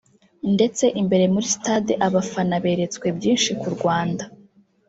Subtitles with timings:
[0.55, 4.23] ndetse imbere muri stade abafana beretswe byinshi ku Rwanda